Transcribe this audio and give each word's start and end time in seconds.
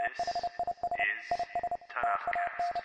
This 0.00 0.26
is 0.26 1.24
Tanakhcast. 1.92 2.80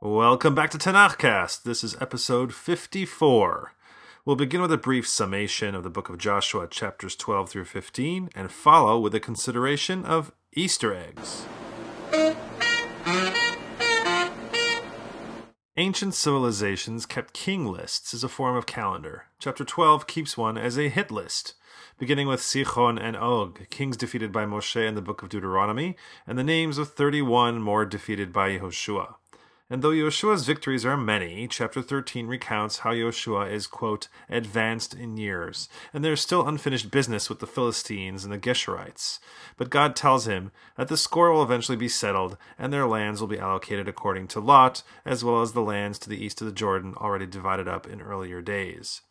Welcome 0.00 0.54
back 0.54 0.70
to 0.70 0.78
Tanakhcast. 0.78 1.64
This 1.64 1.82
is 1.82 1.96
episode 2.00 2.54
54. 2.54 3.72
We'll 4.24 4.36
begin 4.36 4.62
with 4.62 4.72
a 4.72 4.76
brief 4.76 5.08
summation 5.08 5.74
of 5.74 5.82
the 5.82 5.90
book 5.90 6.08
of 6.08 6.18
Joshua, 6.18 6.68
chapters 6.68 7.16
12 7.16 7.50
through 7.50 7.64
15, 7.64 8.30
and 8.36 8.52
follow 8.52 9.00
with 9.00 9.12
a 9.12 9.20
consideration 9.20 10.04
of 10.04 10.30
Easter 10.52 10.94
eggs. 10.94 11.46
Ancient 15.76 16.14
civilizations 16.14 17.06
kept 17.06 17.34
king 17.34 17.66
lists 17.66 18.14
as 18.14 18.22
a 18.22 18.28
form 18.28 18.54
of 18.54 18.66
calendar. 18.66 19.24
Chapter 19.40 19.64
12 19.64 20.06
keeps 20.06 20.36
one 20.36 20.56
as 20.56 20.78
a 20.78 20.88
hit 20.88 21.10
list, 21.10 21.54
beginning 22.00 22.26
with 22.26 22.40
Sichon 22.40 22.98
and 22.98 23.14
Og, 23.14 23.68
kings 23.68 23.94
defeated 23.94 24.32
by 24.32 24.46
Moshe 24.46 24.88
in 24.88 24.94
the 24.94 25.02
book 25.02 25.22
of 25.22 25.28
Deuteronomy, 25.28 25.96
and 26.26 26.38
the 26.38 26.42
names 26.42 26.78
of 26.78 26.94
31 26.94 27.60
more 27.60 27.84
defeated 27.84 28.32
by 28.32 28.48
Yehoshua. 28.48 29.16
And 29.68 29.82
though 29.82 29.90
Yoshua's 29.90 30.46
victories 30.46 30.86
are 30.86 30.96
many, 30.96 31.46
chapter 31.46 31.82
13 31.82 32.26
recounts 32.26 32.78
how 32.78 32.92
Yoshua 32.92 33.52
is, 33.52 33.66
quote, 33.66 34.08
advanced 34.30 34.94
in 34.94 35.18
years, 35.18 35.68
and 35.92 36.02
there 36.02 36.14
is 36.14 36.22
still 36.22 36.48
unfinished 36.48 36.90
business 36.90 37.28
with 37.28 37.38
the 37.38 37.46
Philistines 37.46 38.24
and 38.24 38.32
the 38.32 38.38
Geshurites. 38.38 39.18
But 39.58 39.68
God 39.68 39.94
tells 39.94 40.26
him 40.26 40.52
that 40.78 40.88
the 40.88 40.96
score 40.96 41.30
will 41.30 41.42
eventually 41.42 41.76
be 41.76 41.86
settled, 41.86 42.38
and 42.58 42.72
their 42.72 42.86
lands 42.86 43.20
will 43.20 43.28
be 43.28 43.38
allocated 43.38 43.88
according 43.88 44.28
to 44.28 44.40
Lot, 44.40 44.82
as 45.04 45.22
well 45.22 45.42
as 45.42 45.52
the 45.52 45.60
lands 45.60 45.98
to 45.98 46.08
the 46.08 46.24
east 46.24 46.40
of 46.40 46.46
the 46.46 46.54
Jordan 46.54 46.94
already 46.96 47.26
divided 47.26 47.68
up 47.68 47.86
in 47.86 48.00
earlier 48.00 48.40
days. 48.40 49.02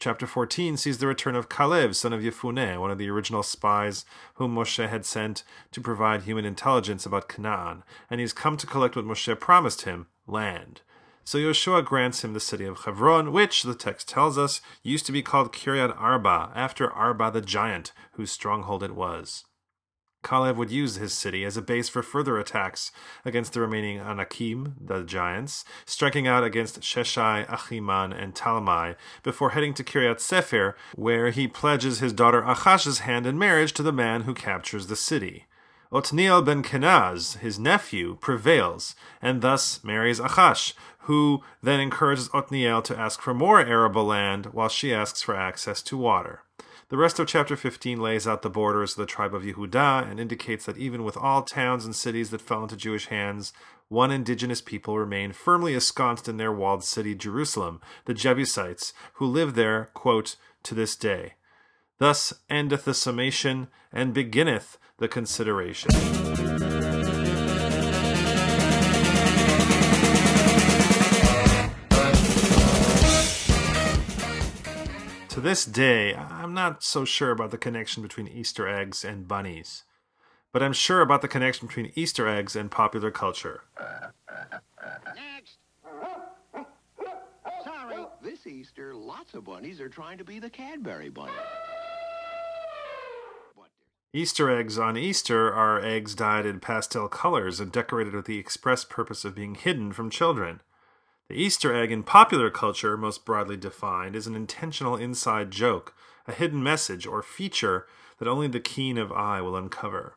Chapter 0.00 0.26
14 0.26 0.76
sees 0.76 0.98
the 0.98 1.06
return 1.06 1.34
of 1.34 1.48
Caleb, 1.48 1.94
son 1.94 2.12
of 2.12 2.20
Yefuneh, 2.20 2.78
one 2.78 2.90
of 2.90 2.98
the 2.98 3.08
original 3.08 3.42
spies 3.42 4.04
whom 4.34 4.54
Moshe 4.54 4.86
had 4.88 5.06
sent 5.06 5.44
to 5.72 5.80
provide 5.80 6.22
human 6.22 6.44
intelligence 6.44 7.06
about 7.06 7.28
Canaan, 7.28 7.84
and 8.10 8.20
he 8.20 8.22
has 8.22 8.32
come 8.32 8.56
to 8.58 8.66
collect 8.66 8.96
what 8.96 9.06
Moshe 9.06 9.40
promised 9.40 9.82
him 9.82 10.08
land. 10.26 10.82
So 11.24 11.38
Yoshua 11.38 11.82
grants 11.82 12.22
him 12.22 12.34
the 12.34 12.40
city 12.40 12.66
of 12.66 12.84
Hebron, 12.84 13.32
which, 13.32 13.62
the 13.62 13.74
text 13.74 14.08
tells 14.08 14.36
us, 14.36 14.60
used 14.82 15.06
to 15.06 15.12
be 15.12 15.22
called 15.22 15.54
Kiryat 15.54 15.98
Arba, 15.98 16.52
after 16.54 16.92
Arba 16.92 17.30
the 17.30 17.40
giant, 17.40 17.92
whose 18.12 18.30
stronghold 18.30 18.82
it 18.82 18.94
was. 18.94 19.44
Caleb 20.24 20.56
would 20.56 20.70
use 20.70 20.96
his 20.96 21.12
city 21.12 21.44
as 21.44 21.56
a 21.56 21.62
base 21.62 21.88
for 21.88 22.02
further 22.02 22.38
attacks 22.38 22.90
against 23.24 23.52
the 23.52 23.60
remaining 23.60 24.00
Anakim, 24.00 24.74
the 24.80 25.02
giants, 25.02 25.64
striking 25.84 26.26
out 26.26 26.42
against 26.42 26.80
Sheshai, 26.80 27.46
Achiman, 27.46 28.12
and 28.18 28.34
Talmai, 28.34 28.96
before 29.22 29.50
heading 29.50 29.74
to 29.74 29.84
Kiryat 29.84 30.20
Sefer, 30.20 30.76
where 30.94 31.30
he 31.30 31.46
pledges 31.46 32.00
his 32.00 32.12
daughter 32.12 32.42
Achash's 32.42 33.00
hand 33.00 33.26
in 33.26 33.38
marriage 33.38 33.72
to 33.74 33.82
the 33.82 33.92
man 33.92 34.22
who 34.22 34.34
captures 34.34 34.86
the 34.86 34.96
city. 34.96 35.44
Otniel 35.92 36.44
ben 36.44 36.62
Kenaz, 36.62 37.38
his 37.38 37.58
nephew, 37.58 38.16
prevails, 38.20 38.94
and 39.22 39.42
thus 39.42 39.82
marries 39.84 40.20
Achash, 40.20 40.72
who 41.00 41.42
then 41.62 41.80
encourages 41.80 42.28
Otniel 42.30 42.82
to 42.84 42.98
ask 42.98 43.20
for 43.20 43.34
more 43.34 43.60
arable 43.60 44.04
land 44.04 44.46
while 44.46 44.68
she 44.68 44.94
asks 44.94 45.22
for 45.22 45.36
access 45.36 45.82
to 45.82 45.96
water. 45.96 46.42
The 46.88 46.96
rest 46.96 47.18
of 47.18 47.26
chapter 47.26 47.56
15 47.56 48.00
lays 48.00 48.26
out 48.26 48.42
the 48.42 48.50
borders 48.50 48.92
of 48.92 48.98
the 48.98 49.06
tribe 49.06 49.34
of 49.34 49.42
Yehudah 49.42 50.10
and 50.10 50.20
indicates 50.20 50.66
that 50.66 50.76
even 50.78 51.02
with 51.02 51.16
all 51.16 51.42
towns 51.42 51.84
and 51.84 51.94
cities 51.94 52.30
that 52.30 52.40
fell 52.40 52.62
into 52.62 52.76
Jewish 52.76 53.06
hands, 53.06 53.52
one 53.88 54.10
indigenous 54.10 54.60
people 54.60 54.98
remained 54.98 55.36
firmly 55.36 55.74
ensconced 55.74 56.28
in 56.28 56.36
their 56.36 56.52
walled 56.52 56.84
city, 56.84 57.14
Jerusalem, 57.14 57.80
the 58.04 58.14
Jebusites, 58.14 58.92
who 59.14 59.26
live 59.26 59.54
there, 59.54 59.90
quote, 59.94 60.36
to 60.64 60.74
this 60.74 60.96
day. 60.96 61.34
Thus 61.98 62.32
endeth 62.50 62.84
the 62.84 62.94
summation 62.94 63.68
and 63.92 64.12
beginneth 64.12 64.78
the 64.98 65.08
consideration. 65.08 65.90
To 75.28 75.40
this 75.40 75.64
day, 75.64 76.14
I'm 76.14 76.54
not 76.54 76.82
so 76.82 77.04
sure 77.04 77.30
about 77.30 77.50
the 77.50 77.58
connection 77.58 78.02
between 78.02 78.28
Easter 78.28 78.68
eggs 78.68 79.04
and 79.04 79.26
bunnies, 79.26 79.84
but 80.52 80.62
I'm 80.62 80.72
sure 80.72 81.00
about 81.00 81.22
the 81.22 81.28
connection 81.28 81.66
between 81.66 81.92
Easter 81.94 82.28
eggs 82.28 82.54
and 82.54 82.70
popular 82.70 83.10
culture. 83.10 83.62
Next. 85.14 85.58
Sorry, 87.64 88.04
this 88.22 88.46
Easter, 88.46 88.94
lots 88.94 89.34
of 89.34 89.44
bunnies 89.44 89.80
are 89.80 89.88
trying 89.88 90.18
to 90.18 90.24
be 90.24 90.38
the 90.38 90.50
Cadbury 90.50 91.08
bunny. 91.08 91.32
Easter 94.16 94.48
eggs 94.48 94.78
on 94.78 94.96
Easter 94.96 95.52
are 95.52 95.84
eggs 95.84 96.14
dyed 96.14 96.46
in 96.46 96.60
pastel 96.60 97.08
colors 97.08 97.58
and 97.58 97.72
decorated 97.72 98.14
with 98.14 98.26
the 98.26 98.38
express 98.38 98.84
purpose 98.84 99.24
of 99.24 99.34
being 99.34 99.56
hidden 99.56 99.92
from 99.92 100.08
children. 100.08 100.60
The 101.28 101.34
Easter 101.34 101.74
egg 101.74 101.90
in 101.90 102.04
popular 102.04 102.48
culture, 102.48 102.96
most 102.96 103.24
broadly 103.24 103.56
defined, 103.56 104.14
is 104.14 104.28
an 104.28 104.36
intentional 104.36 104.94
inside 104.94 105.50
joke, 105.50 105.96
a 106.28 106.32
hidden 106.32 106.62
message 106.62 107.08
or 107.08 107.24
feature 107.24 107.88
that 108.18 108.28
only 108.28 108.46
the 108.46 108.60
keen 108.60 108.98
of 108.98 109.10
eye 109.10 109.40
will 109.40 109.56
uncover. 109.56 110.14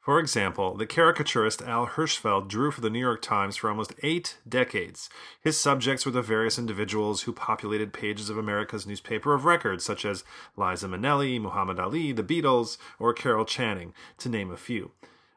For 0.00 0.18
example, 0.18 0.76
the 0.76 0.86
caricaturist 0.86 1.60
Al 1.60 1.86
Hirschfeld 1.86 2.48
drew 2.48 2.70
for 2.70 2.80
the 2.80 2.88
New 2.88 2.98
York 2.98 3.20
Times 3.20 3.56
for 3.56 3.68
almost 3.68 3.92
eight 4.02 4.38
decades. 4.48 5.10
His 5.42 5.60
subjects 5.60 6.06
were 6.06 6.12
the 6.12 6.22
various 6.22 6.58
individuals 6.58 7.22
who 7.22 7.34
populated 7.34 7.92
pages 7.92 8.30
of 8.30 8.38
America's 8.38 8.86
newspaper 8.86 9.34
of 9.34 9.44
record, 9.44 9.82
such 9.82 10.06
as 10.06 10.24
Liza 10.56 10.88
Minnelli, 10.88 11.38
Muhammad 11.38 11.78
Ali, 11.78 12.12
the 12.12 12.22
Beatles, 12.22 12.78
or 12.98 13.12
Carol 13.12 13.44
Channing, 13.44 13.92
to 14.16 14.30
name 14.30 14.50
a 14.50 14.56
few. 14.56 14.92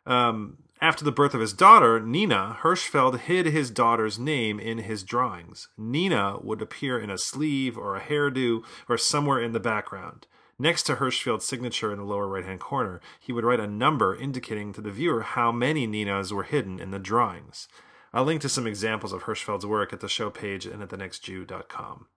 Um, 0.06 0.58
after 0.80 1.04
the 1.04 1.12
birth 1.12 1.34
of 1.34 1.42
his 1.42 1.54
daughter, 1.54 2.00
Nina, 2.00 2.58
Hirschfeld 2.62 3.20
hid 3.20 3.46
his 3.46 3.70
daughter's 3.70 4.18
name 4.18 4.60
in 4.60 4.80
his 4.80 5.04
drawings. 5.04 5.68
Nina 5.78 6.38
would 6.42 6.62
appear 6.62 6.98
in 7.00 7.10
a 7.10 7.18
sleeve 7.18 7.78
or 7.78 7.96
a 7.96 8.02
hairdo 8.02 8.64
or 8.88 8.98
somewhere 8.98 9.42
in 9.42 9.52
the 9.52 9.60
background. 9.60 10.26
Next 10.60 10.84
to 10.84 10.96
Hirschfeld's 10.96 11.46
signature 11.46 11.92
in 11.92 11.98
the 11.98 12.06
lower 12.06 12.28
right 12.28 12.46
hand 12.46 12.60
corner, 12.60 13.02
he 13.20 13.34
would 13.34 13.44
write 13.44 13.60
a 13.60 13.68
number 13.68 14.16
indicating 14.16 14.72
to 14.74 14.82
the 14.82 14.92
viewer 14.92 15.22
how 15.22 15.52
many 15.52 15.88
Ninas 15.88 16.32
were 16.32 16.44
hidden 16.44 16.80
in 16.80 16.92
the 16.92 17.00
drawings. 17.00 17.68
I'll 18.14 18.24
link 18.24 18.42
to 18.42 18.50
some 18.50 18.68
examples 18.68 19.12
of 19.12 19.24
Hirschfeld's 19.24 19.66
work 19.66 19.92
at 19.92 20.00
the 20.00 20.08
show 20.08 20.30
page 20.30 20.68
and 20.68 20.84
at 20.84 20.90
thenextjew.com. 20.90 22.08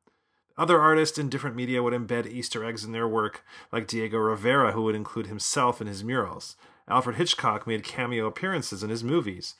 Other 0.59 0.81
artists 0.81 1.19
in 1.19 1.29
different 1.29 1.57
media 1.57 1.83
would 1.83 1.95
embed 1.95 2.27
Easter 2.27 2.65
eggs 2.65 2.85
in 2.85 2.93
their 2.93 3.09
work, 3.09 3.45
like 3.73 3.87
Diego 3.87 4.19
Rivera, 4.19 4.73
who 4.73 4.83
would 4.83 4.95
include 4.95 5.27
himself 5.27 5.81
in 5.81 5.87
his 5.87 6.05
murals. 6.05 6.57
Alfred 6.89 7.17
Hitchcock 7.17 7.67
made 7.67 7.85
cameo 7.85 8.27
appearances 8.27 8.83
in 8.83 8.91
his 8.91 9.05
movies. 9.05 9.55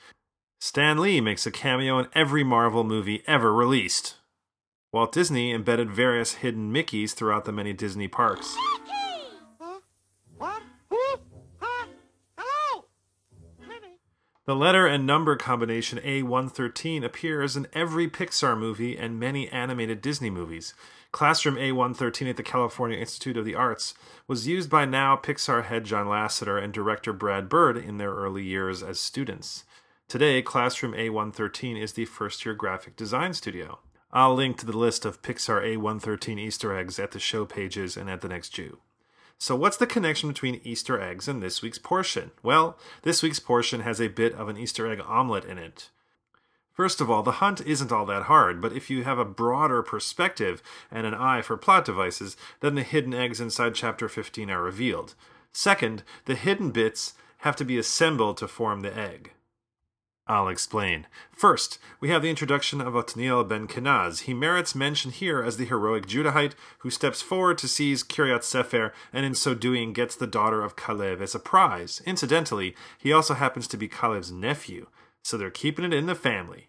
Stan 0.59 0.99
Lee 0.99 1.21
makes 1.21 1.47
a 1.47 1.51
cameo 1.51 1.99
in 1.99 2.09
every 2.15 2.45
Marvel 2.45 2.85
movie 2.85 3.23
ever 3.27 3.53
released. 3.53 4.17
Walt 4.93 5.13
Disney 5.13 5.53
embedded 5.53 5.91
various 5.91 6.35
hidden 6.35 6.73
Mickeys 6.73 7.13
throughout 7.13 7.45
the 7.45 7.53
many 7.53 7.73
Disney 7.73 8.09
parks. 8.09 8.57
The 14.47 14.55
letter 14.55 14.87
and 14.87 15.05
number 15.05 15.35
combination 15.35 15.99
A113 15.99 17.05
appears 17.05 17.57
in 17.57 17.67
every 17.73 18.09
Pixar 18.09 18.57
movie 18.57 18.97
and 18.97 19.19
many 19.19 19.49
animated 19.49 20.01
Disney 20.01 20.31
movies. 20.31 20.73
Classroom 21.11 21.57
A113 21.57 22.31
at 22.31 22.37
the 22.37 22.45
California 22.45 22.97
Institute 22.97 23.37
of 23.37 23.45
the 23.45 23.57
Arts 23.57 23.95
was 24.29 24.47
used 24.47 24.71
by 24.71 24.85
now 24.85 25.17
Pixar 25.17 25.65
head 25.65 25.83
John 25.83 26.07
Lasseter 26.07 26.63
and 26.63 26.73
director 26.73 27.13
Brad 27.13 27.49
Bird 27.49 27.77
in 27.77 27.99
their 27.99 28.15
early 28.15 28.45
years 28.45 28.85
as 28.85 29.01
students. 29.01 29.65
Today, 30.07 30.41
Classroom 30.43 30.93
A113 30.93 31.83
is 31.83 31.95
the 31.95 32.05
first 32.05 32.47
year 32.47 32.55
graphic 32.55 32.95
design 32.95 33.35
studio. 33.35 33.81
I'll 34.17 34.35
link 34.35 34.57
to 34.61 34.67
the 34.67 34.79
list 34.79 35.05
of 35.05 35.21
Pixar 35.21 35.63
A113 35.77 36.39
Easter 36.39 36.75
eggs 36.75 36.99
at 36.99 37.11
the 37.11 37.19
show 37.19 37.45
pages 37.45 37.99
and 37.99 38.09
at 38.09 38.23
the 38.23 38.31
next 38.31 38.49
Jew. 38.49 38.79
So, 39.37 39.55
what's 39.55 39.77
the 39.77 39.87
connection 39.87 40.31
between 40.31 40.63
Easter 40.65 40.99
eggs 40.99 41.29
and 41.29 41.43
this 41.43 41.61
week's 41.61 41.77
portion? 41.77 42.31
Well, 42.43 42.79
this 43.03 43.23
week's 43.23 43.41
portion 43.41 43.81
has 43.81 44.01
a 44.01 44.09
bit 44.09 44.33
of 44.33 44.49
an 44.49 44.57
Easter 44.57 44.91
egg 44.91 45.03
omelet 45.07 45.45
in 45.45 45.59
it. 45.59 45.91
First 46.73 47.03
of 47.03 47.11
all, 47.11 47.23
the 47.23 47.43
hunt 47.43 47.61
isn't 47.67 47.93
all 47.93 48.07
that 48.07 48.23
hard, 48.23 48.63
but 48.63 48.73
if 48.73 48.89
you 48.89 49.05
have 49.05 49.19
a 49.19 49.25
broader 49.27 49.83
perspective 49.83 50.63
and 50.91 51.07
an 51.07 51.13
eye 51.13 51.43
for 51.43 51.59
plot 51.59 51.85
devices, 51.85 52.39
then 52.61 52.75
the 52.75 52.83
hidden 52.85 53.13
eggs 53.13 53.39
inside 53.39 53.75
chapter 53.75 54.09
15 54.09 54.49
are 54.51 54.63
revealed. 54.63 55.15
Second, 55.53 56.03
the 56.25 56.37
hidden 56.37 56.71
bits 56.71 57.13
have 57.41 57.57
to 57.57 57.67
be 57.67 57.77
assembled 57.77 58.39
to 58.39 58.49
form 58.49 58.81
the 58.81 58.97
egg. 58.97 59.33
I'll 60.29 60.49
explain. 60.49 61.07
First, 61.31 61.79
we 62.01 62.09
have 62.09 62.23
the 62.23 62.31
introduction 62.31 62.81
of 62.81 62.95
Otniel 62.95 63.49
ben 63.49 63.69
Kenaz. 63.69 64.23
He 64.23 64.35
merits 64.35 64.75
mention 64.75 65.13
here 65.13 65.41
as 65.41 65.57
the 65.57 65.67
heroic 65.67 66.07
Judahite 66.07 66.55
who 66.79 66.91
steps 66.91 67.23
forward 67.23 67.59
to 67.59 67.69
seize 67.69 68.03
Kiryat 68.03 68.43
Sefer 68.43 68.93
and 69.13 69.25
in 69.25 69.35
so 69.35 69.55
doing 69.55 69.93
gets 69.93 70.17
the 70.17 70.27
daughter 70.27 70.63
of 70.63 70.75
Caleb 70.75 71.23
as 71.23 71.37
a 71.37 71.39
prize. 71.39 72.03
Incidentally, 72.05 72.75
he 72.99 73.13
also 73.13 73.35
happens 73.35 73.69
to 73.69 73.77
be 73.77 73.87
Caleb's 73.87 74.33
nephew, 74.33 74.89
so 75.23 75.37
they're 75.37 75.51
keeping 75.51 75.85
it 75.85 75.95
in 75.95 76.07
the 76.07 76.17
family. 76.17 76.69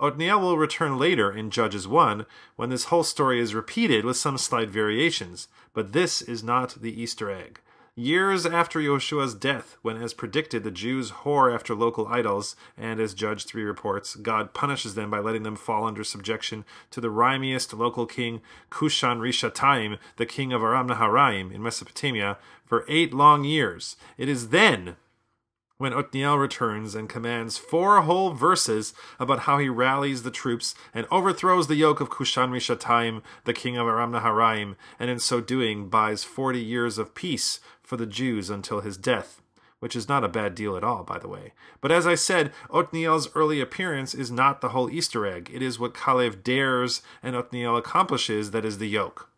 Otniel 0.00 0.40
will 0.40 0.58
return 0.58 0.98
later 0.98 1.30
in 1.30 1.50
Judges 1.50 1.86
1 1.86 2.24
when 2.56 2.70
this 2.70 2.84
whole 2.84 3.04
story 3.04 3.38
is 3.38 3.54
repeated 3.54 4.04
with 4.04 4.16
some 4.16 4.38
slight 4.38 4.70
variations, 4.70 5.46
but 5.72 5.92
this 5.92 6.22
is 6.22 6.42
not 6.42 6.80
the 6.80 7.00
Easter 7.00 7.30
egg. 7.30 7.60
Years 7.96 8.44
after 8.44 8.80
Yeshua's 8.80 9.36
death, 9.36 9.76
when 9.82 10.02
as 10.02 10.14
predicted 10.14 10.64
the 10.64 10.72
Jews 10.72 11.12
whore 11.12 11.54
after 11.54 11.76
local 11.76 12.08
idols, 12.08 12.56
and 12.76 12.98
as 12.98 13.14
Judge 13.14 13.44
3 13.44 13.62
reports, 13.62 14.16
God 14.16 14.52
punishes 14.52 14.96
them 14.96 15.10
by 15.10 15.20
letting 15.20 15.44
them 15.44 15.54
fall 15.54 15.84
under 15.84 16.02
subjection 16.02 16.64
to 16.90 17.00
the 17.00 17.08
rhymiest 17.08 17.72
local 17.72 18.04
king 18.06 18.42
Kushan 18.68 19.20
Rishataim, 19.20 19.98
the 20.16 20.26
king 20.26 20.52
of 20.52 20.60
Aram 20.60 20.88
Naharaim 20.88 21.54
in 21.54 21.62
Mesopotamia, 21.62 22.36
for 22.64 22.84
eight 22.88 23.14
long 23.14 23.44
years. 23.44 23.94
It 24.18 24.28
is 24.28 24.48
then 24.48 24.96
when 25.84 25.92
Otniel 25.92 26.40
returns 26.40 26.94
and 26.94 27.10
commands 27.10 27.58
four 27.58 28.00
whole 28.00 28.30
verses 28.30 28.94
about 29.20 29.40
how 29.40 29.58
he 29.58 29.68
rallies 29.68 30.22
the 30.22 30.30
troops 30.30 30.74
and 30.94 31.06
overthrows 31.10 31.66
the 31.66 31.74
yoke 31.74 32.00
of 32.00 32.08
Kushan 32.08 32.48
Rishataim, 32.48 33.20
the 33.44 33.52
king 33.52 33.76
of 33.76 33.86
Aram 33.86 34.12
Naharaim, 34.12 34.76
and 34.98 35.10
in 35.10 35.18
so 35.18 35.42
doing 35.42 35.90
buys 35.90 36.24
forty 36.24 36.60
years 36.60 36.96
of 36.96 37.14
peace 37.14 37.60
for 37.82 37.98
the 37.98 38.06
Jews 38.06 38.48
until 38.48 38.80
his 38.80 38.96
death. 38.96 39.42
Which 39.78 39.94
is 39.94 40.08
not 40.08 40.24
a 40.24 40.28
bad 40.28 40.54
deal 40.54 40.74
at 40.74 40.84
all, 40.84 41.04
by 41.04 41.18
the 41.18 41.28
way. 41.28 41.52
But 41.82 41.92
as 41.92 42.06
I 42.06 42.14
said, 42.14 42.50
Otniel's 42.70 43.28
early 43.34 43.60
appearance 43.60 44.14
is 44.14 44.30
not 44.30 44.62
the 44.62 44.70
whole 44.70 44.88
Easter 44.88 45.26
egg. 45.26 45.50
It 45.52 45.60
is 45.60 45.78
what 45.78 45.92
Kalev 45.92 46.42
dares 46.42 47.02
and 47.22 47.36
Otniel 47.36 47.76
accomplishes 47.76 48.52
that 48.52 48.64
is 48.64 48.78
the 48.78 48.88
yolk. 48.88 49.28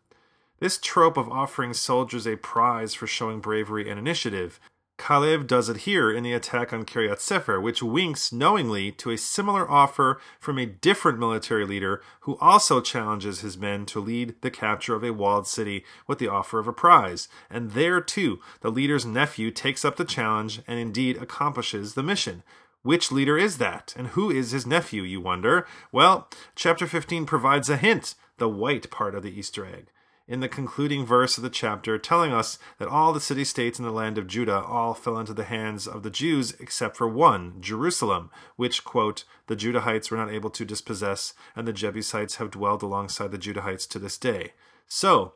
This 0.59 0.77
trope 0.77 1.17
of 1.17 1.27
offering 1.27 1.73
soldiers 1.73 2.25
a 2.25 2.37
prize 2.37 2.93
for 2.93 3.05
showing 3.05 3.41
bravery 3.41 3.89
and 3.89 3.99
initiative 3.99 4.61
Kalev 4.97 5.45
does 5.45 5.69
it 5.69 5.77
here 5.77 6.11
in 6.11 6.23
the 6.23 6.33
attack 6.33 6.73
on 6.73 6.83
Kiryat 6.83 7.19
Sefer, 7.19 7.61
which 7.61 7.83
winks 7.83 8.33
knowingly 8.33 8.91
to 8.93 9.11
a 9.11 9.17
similar 9.17 9.69
offer 9.69 10.19
from 10.39 10.57
a 10.57 10.65
different 10.65 11.19
military 11.19 11.65
leader 11.65 12.01
who 12.21 12.37
also 12.41 12.81
challenges 12.81 13.41
his 13.41 13.57
men 13.57 13.85
to 13.85 13.99
lead 13.99 14.35
the 14.41 14.49
capture 14.49 14.95
of 14.95 15.03
a 15.03 15.13
walled 15.13 15.47
city 15.47 15.85
with 16.07 16.17
the 16.17 16.27
offer 16.27 16.57
of 16.57 16.67
a 16.67 16.73
prize. 16.73 17.27
And 17.49 17.71
there, 17.71 18.01
too, 18.01 18.39
the 18.61 18.71
leader's 18.71 19.05
nephew 19.05 19.51
takes 19.51 19.85
up 19.85 19.97
the 19.97 20.05
challenge 20.05 20.61
and 20.67 20.79
indeed 20.79 21.17
accomplishes 21.17 21.93
the 21.93 22.03
mission. 22.03 22.43
Which 22.81 23.11
leader 23.11 23.37
is 23.37 23.59
that? 23.59 23.93
And 23.97 24.09
who 24.09 24.31
is 24.31 24.51
his 24.51 24.65
nephew, 24.65 25.03
you 25.03 25.21
wonder? 25.21 25.67
Well, 25.91 26.27
chapter 26.55 26.87
15 26.87 27.25
provides 27.25 27.69
a 27.69 27.77
hint 27.77 28.15
the 28.37 28.49
white 28.49 28.89
part 28.89 29.15
of 29.15 29.23
the 29.23 29.37
Easter 29.37 29.65
egg 29.65 29.87
in 30.27 30.41
the 30.41 30.49
concluding 30.49 31.05
verse 31.05 31.37
of 31.37 31.43
the 31.43 31.49
chapter, 31.49 31.97
telling 31.97 32.33
us 32.33 32.59
that 32.79 32.87
all 32.87 33.13
the 33.13 33.19
city 33.19 33.43
states 33.43 33.79
in 33.79 33.85
the 33.85 33.91
land 33.91 34.17
of 34.17 34.27
Judah 34.27 34.61
all 34.61 34.93
fell 34.93 35.17
into 35.17 35.33
the 35.33 35.45
hands 35.45 35.87
of 35.87 36.03
the 36.03 36.09
Jews 36.09 36.51
except 36.59 36.97
for 36.97 37.07
one, 37.07 37.61
Jerusalem, 37.61 38.29
which, 38.57 38.83
quote, 38.83 39.23
the 39.47 39.55
Judahites 39.55 40.11
were 40.11 40.17
not 40.17 40.31
able 40.31 40.49
to 40.49 40.65
dispossess, 40.65 41.33
and 41.55 41.67
the 41.67 41.73
Jebusites 41.73 42.35
have 42.35 42.51
dwelled 42.51 42.83
alongside 42.83 43.31
the 43.31 43.37
Judahites 43.37 43.87
to 43.89 43.99
this 43.99 44.17
day. 44.17 44.53
So, 44.87 45.33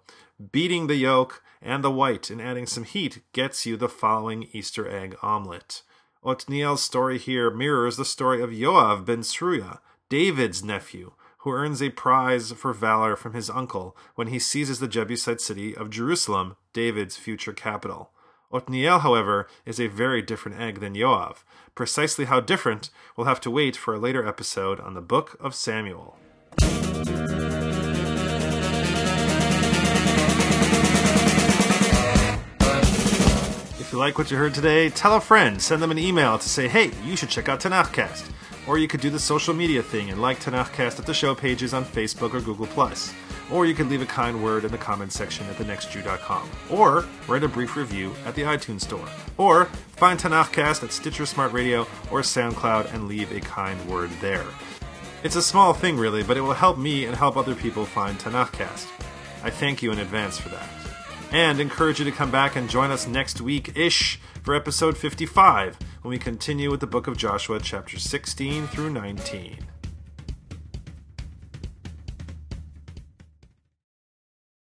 beating 0.51 0.88
the 0.88 0.95
yolk 0.95 1.41
and 1.61 1.83
the 1.83 1.91
white 1.91 2.29
and 2.29 2.41
adding 2.41 2.65
some 2.65 2.83
heat 2.83 3.21
gets 3.33 3.65
you 3.65 3.77
the 3.77 3.89
following 3.89 4.49
Easter 4.51 4.89
egg 4.89 5.15
omelet. 5.21 5.83
Otniel's 6.23 6.83
story 6.83 7.17
here 7.17 7.49
mirrors 7.49 7.97
the 7.97 8.05
story 8.05 8.41
of 8.41 8.51
Yoav 8.51 9.05
ben 9.05 9.21
Sruya, 9.21 9.79
David's 10.09 10.63
nephew, 10.63 11.13
who 11.41 11.51
earns 11.51 11.81
a 11.81 11.89
prize 11.89 12.51
for 12.51 12.71
valor 12.71 13.15
from 13.15 13.33
his 13.33 13.49
uncle 13.49 13.97
when 14.13 14.27
he 14.27 14.38
seizes 14.38 14.79
the 14.79 14.88
Jebusite 14.88 15.41
city 15.41 15.75
of 15.75 15.89
Jerusalem, 15.89 16.55
David's 16.71 17.17
future 17.17 17.53
capital. 17.53 18.11
Otniel, 18.53 19.01
however, 19.01 19.47
is 19.65 19.79
a 19.79 19.88
very 19.88 20.21
different 20.21 20.59
egg 20.59 20.81
than 20.81 20.93
Yoav. 20.93 21.38
Precisely 21.73 22.25
how 22.25 22.41
different, 22.41 22.91
we'll 23.17 23.25
have 23.25 23.41
to 23.41 23.49
wait 23.49 23.75
for 23.75 23.95
a 23.95 23.99
later 23.99 24.27
episode 24.27 24.79
on 24.79 24.93
the 24.93 25.01
Book 25.01 25.35
of 25.39 25.55
Samuel. 25.55 26.15
If 33.79 33.91
you 33.91 33.97
like 33.97 34.17
what 34.19 34.29
you 34.29 34.38
heard 34.38 34.53
today, 34.53 34.89
tell 34.89 35.15
a 35.15 35.21
friend, 35.21 35.59
send 35.59 35.81
them 35.81 35.91
an 35.91 35.97
email 35.97 36.38
to 36.38 36.47
say, 36.47 36.67
hey, 36.67 36.91
you 37.03 37.15
should 37.15 37.29
check 37.29 37.49
out 37.49 37.61
Tanakhcast. 37.61 38.29
Or 38.68 38.78
you 38.78 38.88
could 38.88 39.02
do 39.02 39.10
the 39.10 39.19
social 39.19 39.54
media 39.54 39.81
thing 39.81 40.10
and 40.10 40.22
like 40.22 40.40
Tanakhcast 40.40 41.00
at 41.00 41.06
the 41.06 41.13
show 41.13 41.34
pages 41.34 41.74
on 41.74 41.84
Facebook 41.84 42.34
or 42.34 42.42
Google+. 42.42 42.68
Or 43.52 43.66
you 43.66 43.74
could 43.74 43.90
leave 43.90 44.02
a 44.02 44.06
kind 44.06 44.44
word 44.44 44.63
in 44.63 44.72
the 44.72 44.78
comments 44.78 45.16
section 45.16 45.46
at 45.48 45.56
thenextjew.com. 45.56 46.50
Or 46.69 47.06
write 47.28 47.44
a 47.44 47.48
brief 47.48 47.75
review 47.75 48.13
at 48.25 48.36
the 48.36 48.44
iTunes 48.44 48.81
Store. 48.81 49.08
Or 49.38 49.66
find 49.96 50.19
Tanakhcast 50.19 50.84
at 50.84 50.92
Stitcher 50.92 51.25
Smart 51.25 51.52
Radio 51.52 51.81
or 52.12 52.22
SoundCloud 52.22 52.94
and 52.94 53.08
leave 53.08 53.31
a 53.31 53.42
kind 53.42 53.84
word 53.90 54.10
there. 54.22 54.46
It's 55.24 55.36
a 55.36 55.42
small 55.42 55.74
thing, 55.74 55.98
really, 55.98 56.24
but 56.24 56.38
it 56.38 56.42
will 56.42 56.54
help 56.54 56.78
me 56.78 57.06
and 57.06 57.16
help 57.16 57.38
other 57.38 57.56
people 57.56 57.86
find 57.86 58.18
Tanakhcast. 58.18 58.88
I 59.44 59.50
thank 59.50 59.84
you 59.84 59.92
in 59.92 60.00
advance 60.00 60.38
for 60.38 60.50
that. 60.50 60.68
And 61.31 61.60
encourage 61.60 62.00
you 62.00 62.06
to 62.06 62.12
come 62.12 62.31
back 62.31 62.56
and 62.56 62.69
join 62.69 62.92
us 62.92 63.08
next 63.08 63.42
week 63.42 63.78
ish 63.78 64.19
for 64.44 64.56
episode 64.56 64.98
55 64.98 65.78
when 66.01 66.09
we 66.09 66.18
continue 66.18 66.71
with 66.71 66.80
the 66.80 66.88
book 66.88 67.07
of 67.07 67.15
Joshua, 67.15 67.59
chapters 67.59 68.03
16 68.03 68.68
through 68.68 68.89
19. 68.89 69.70